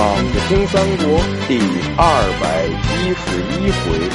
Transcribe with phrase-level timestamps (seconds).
[0.00, 1.58] 躺着听三国第
[1.98, 2.08] 二
[2.40, 4.08] 百一十一回，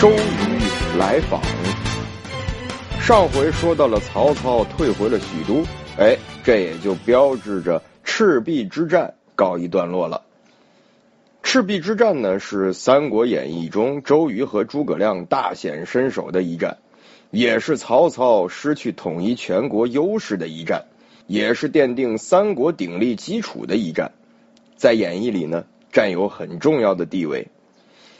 [0.00, 1.40] 周瑜来访。
[3.00, 5.64] 上回说到了曹操退回了许都，
[5.96, 10.22] 哎，这也就标志着赤壁之战告一段落了。
[11.44, 16.78] 赤壁之战呢，是《三国演义》中周瑜和诸葛亮大显身手的一战，
[17.30, 20.86] 也是曹操失去统一全国优势的一战，
[21.28, 24.10] 也是奠定三国鼎立基础的一战。
[24.82, 27.46] 在演义里呢，占有很重要的地位。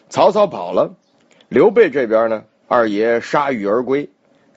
[0.08, 0.94] 曹操跑了，
[1.48, 4.10] 刘备这边呢，二爷铩羽而归。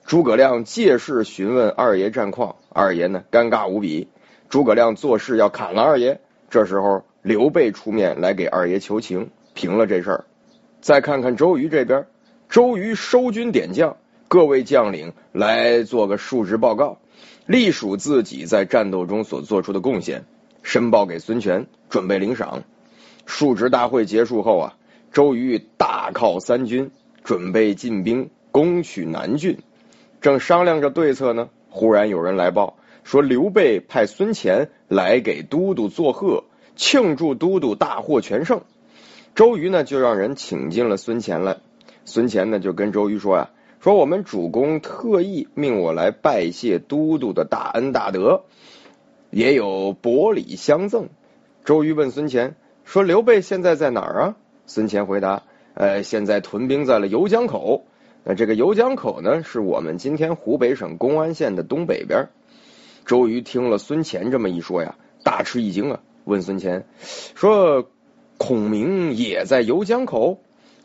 [0.04, 4.06] 诸葛亮借势询问二爷战况，二爷呢尴尬无比。
[4.48, 10.24] 诸葛亮做事要砍了二爷，这时候刘备出面来给二爷求情，平了这事儿。
[10.80, 12.06] 再看看周瑜这边，
[12.48, 13.96] 周瑜收军点将，
[14.28, 17.00] 各位将领来做个述职报告，
[17.46, 20.24] 隶属自己在战斗中所做出的贡献。
[20.66, 22.64] 申报给孙权，准备领赏。
[23.24, 24.74] 述职大会结束后啊，
[25.12, 26.90] 周瑜大犒三军，
[27.22, 29.58] 准备进兵攻取南郡。
[30.20, 36.42] 正商量着对策呢，忽然有人来报说刘备派孙乾来给都督作贺，
[36.74, 38.62] 庆祝都督大获全胜。
[39.36, 41.58] 周瑜呢就让人请进了孙乾来。
[42.04, 48.42] 孙乾呢就跟周瑜说呀：“说我们主公特意命我来拜谢都督的大恩大德。”
[49.36, 51.10] 也有薄礼相赠。
[51.62, 55.42] 周瑜问孙乾说：“刘备现在在哪儿啊？”孙乾回答
[55.76, 57.84] ：“呃，现在屯兵在了游江口。
[58.24, 62.30] 那这个游江口呢，是我们今天湖北省公安县的东北边。”
[63.04, 66.86] 周瑜听了孙乾这么一说呀，大吃一惊啊，问孙乾
[67.34, 67.90] 说
[68.38, 70.38] ：“孔明也在游江口？”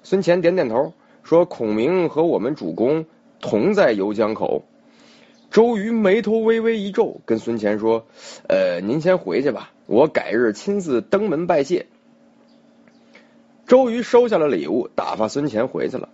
[0.04, 0.92] 孙乾点点头
[1.24, 3.06] 说：“孔明和我们主公
[3.40, 4.66] 同在游江口。”
[5.52, 8.06] 周瑜眉头微微一皱，跟孙乾说
[8.48, 11.88] ：“呃，您先回去吧，我改日亲自登门拜谢。”
[13.68, 16.08] 周瑜收下了礼物，打发孙乾回去了。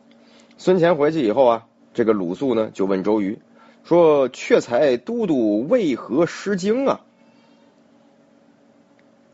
[0.57, 3.37] 孙乾回去以后啊，这个鲁肃呢就问周瑜
[3.83, 7.01] 说：“却才都督为何失惊啊？”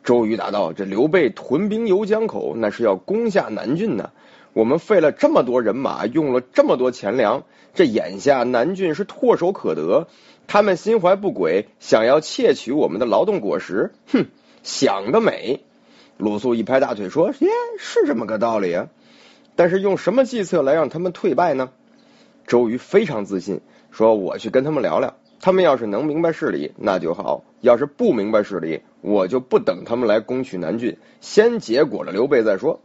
[0.03, 4.11] 周瑜答道：“这刘备屯兵游江口，那是要攻下南郡呢。
[4.53, 7.43] 我们费了这么多人马，用了这么多钱粮。”
[7.75, 10.07] 这眼下南郡是唾手可得，
[10.45, 13.93] 他们心怀不轨，想要窃取我们的劳动果实。
[14.11, 14.27] 哼，
[14.61, 15.61] 想得美！
[16.17, 17.49] 鲁肃一拍大腿说：“耶，
[17.79, 18.89] 是这么个道理啊！
[19.55, 21.71] 但是用什么计策来让他们退败呢？”
[22.45, 32.79] 周瑜非常自信，说：“我去跟他们聊聊，他们要是能明白事理，那就好；要是不明白事理，我就不等他们来攻取南郡，先结果了刘备再说。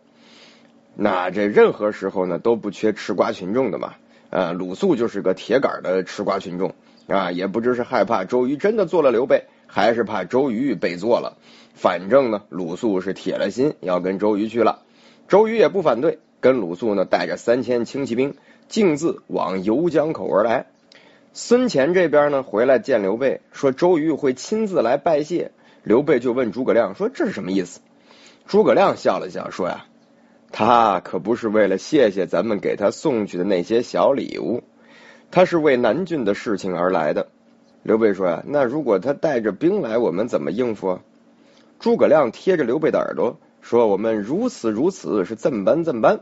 [1.00, 3.94] 那这任何时候呢，都不缺吃瓜群众的嘛。”
[4.30, 6.74] 呃，鲁肃就是个铁杆的吃瓜群众
[7.06, 11.38] 啊，也不知是害怕周瑜真的做了刘备，还是怕周瑜被做了。
[11.72, 14.82] 反正呢，鲁肃是铁了心要跟周瑜去了。
[15.28, 18.34] 周瑜也不反对，跟鲁肃呢带着三千轻骑兵，
[18.68, 20.66] 径自往游江口而来。
[21.32, 25.52] 孙乾这边呢回来见刘备，说周瑜会亲自来拜谢。
[25.84, 27.80] 刘备就问诸葛亮说：“这是什么意思？”
[28.46, 29.86] 诸葛亮笑了笑说：“呀。”
[30.50, 34.62] 他可不是为了谢谢咱们给他送去的那些小礼物，
[35.30, 37.28] 他是为南郡的事情而来的。
[37.82, 40.88] 刘备说呀，那如果他带着兵来，我们怎么应付？
[40.88, 41.00] 啊
[41.78, 46.20] 诸葛亮贴着刘备的耳朵说：“我们如此如此，是怎般怎般。”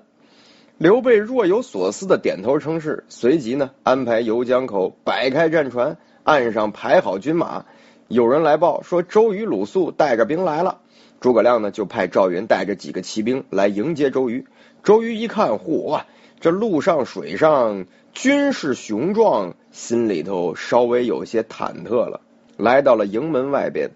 [0.77, 7.65] 刘备若有所思的点头称是，随即呢安排游江口摆开战船，岸上排好军马。
[8.07, 10.81] 有人来报说，周瑜、鲁肃带着兵来了。
[11.21, 14.47] 诸葛亮呢，就派赵云带着几个骑兵来迎接周瑜。
[14.83, 16.03] 周瑜一看，嚯，
[16.41, 22.21] 这路上水上军事雄壮，心里头稍微有些忐忑了。
[22.57, 23.91] 来到了营门外边，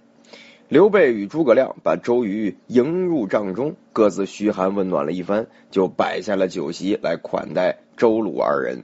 [0.69, 8.83] 刘备与诸葛亮把周瑜迎入帐中，各自嘘寒问暖了一番，就摆下了酒席来款待周鲁二人。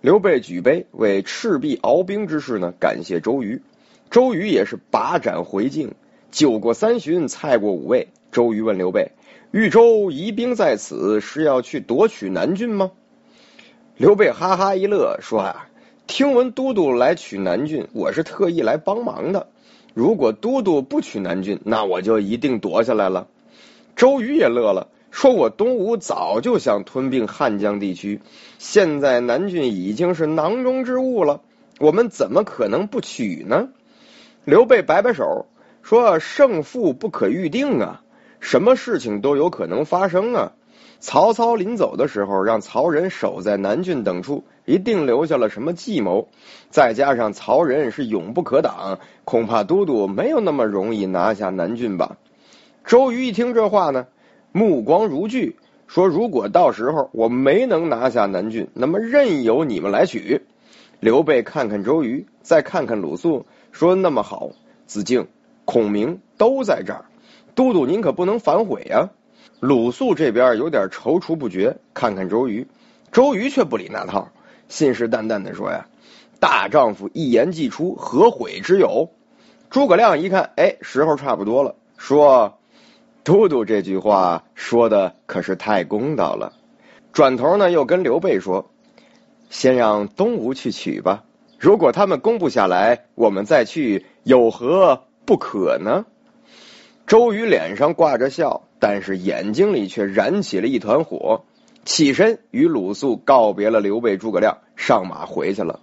[0.00, 3.62] 刘备举杯为赤壁鏖兵之事呢，感谢周瑜。
[4.10, 5.94] 周瑜也是把盏回敬。
[6.30, 8.08] 酒过三巡，菜过五味。
[8.32, 9.12] 周瑜问刘备
[9.50, 12.90] ：“豫州疑兵在此，是要去夺取南郡吗？”
[13.96, 15.68] 刘备哈哈一乐，说：“啊，
[16.06, 19.48] 听闻都督来取南郡，我是特意来帮忙的。
[19.94, 23.26] 如果都督不取南郡，那我就一定夺下来了。”
[23.96, 28.20] 周瑜也乐了，说：“我东吴早就想吞并汉江地区，
[28.58, 31.40] 现在南郡已经是囊中之物了，
[31.80, 33.70] 我们怎么可能不取呢？”
[34.44, 35.46] 刘备摆摆手。
[35.82, 38.02] 说胜负不可预定啊，
[38.40, 40.52] 什么事情都有可能发生啊。
[41.00, 46.28] 曹操临走的时候，让曹仁守在南郡等处，一定留下了什么计谋。
[46.70, 52.16] 再加上曹仁是勇不可挡，恐怕都督没有那么容易拿下南郡吧。
[52.84, 54.08] 周瑜一听这话呢，
[54.50, 60.42] 目光如炬，说：“如果到时候我没能拿下南郡，那么任由你们来取。”
[60.98, 64.50] 刘备看看周瑜，再看看鲁肃，说：“那么好，
[64.86, 65.28] 子敬、
[65.70, 67.04] 孔明都在这儿，
[67.54, 69.10] 都督您可不能反悔呀。”
[69.60, 72.66] 鲁肃这边有点踌躇不决，看看周瑜，
[73.12, 74.30] 周瑜却不理那套，
[74.70, 75.86] 信誓旦旦的说：“呀，
[76.40, 79.10] 大丈夫一言既出，何悔之有？”
[79.68, 82.58] 诸葛亮一看，哎，时候差不多了，说
[83.22, 86.54] ：“都督这句话说的可是太公道了。”
[87.12, 88.70] 转头呢，又跟刘备说
[89.50, 91.24] ：“先让东吴去取吧，
[91.58, 96.06] 如果他们攻不下来，我们再去，有何不可呢？”
[97.06, 101.44] 周瑜脸上挂着笑，但是眼睛里却燃起了一团火。
[101.84, 105.80] 起身与鲁肃告别了刘备、诸葛亮，上马回去了。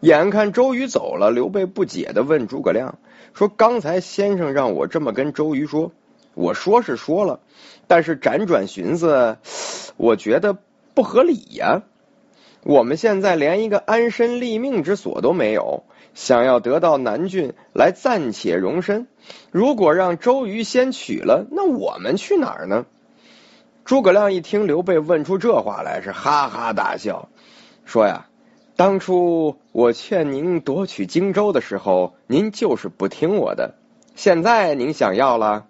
[0.00, 2.98] 眼看周瑜走了，刘备不解的问诸葛亮
[3.34, 5.90] 说：“刚才先生让我这么跟周瑜说，
[6.34, 7.40] 我说是说了，
[7.88, 9.38] 但是辗转寻思，
[9.96, 10.58] 我觉得
[10.94, 11.82] 不合理呀。
[12.66, 15.84] 我们现在连一个安身立命之所都没有。”
[16.14, 19.06] 想要得到南郡来暂且容身，
[19.50, 22.86] 如果让周瑜先取了，那我们去哪儿呢？
[23.84, 27.28] 诸葛亮一听刘备问出这话来，是哈哈大笑，
[27.84, 28.28] 说呀
[28.76, 33.74] ：“当初我劝您夺取荆州的时候，您就是不听我的。
[34.14, 35.66] 现在您想要了？”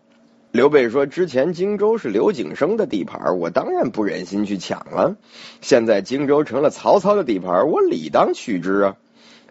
[0.56, 5.16] 刘备说：“之前荆州是刘景升的地盘，我当然不忍心去抢了。
[5.60, 8.96] 现在荆州成了曹操的地盘，我理当取之啊。”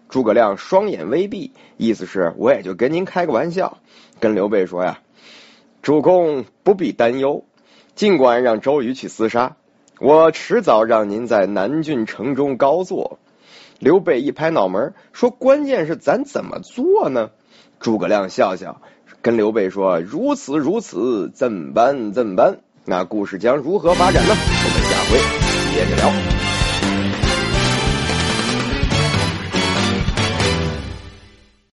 [0.10, 3.78] 诸葛亮双眼微闭，意思是我也就跟您开个玩笑，
[4.20, 5.00] 跟刘备说呀
[5.84, 7.46] ：“主公不必担忧，
[7.94, 9.58] 尽管让周瑜去厮杀，
[10.00, 13.20] 我迟早让您在南郡城中高坐。”
[13.78, 17.30] 刘备一拍脑门说：“关键是咱怎么做呢？”
[17.80, 18.82] 诸葛亮笑笑，
[19.26, 24.36] 跟刘备说：“如此如此，怎般怎般。”那故事将如何发展呢？
[24.36, 25.18] 我们下回
[25.74, 26.35] 接着聊。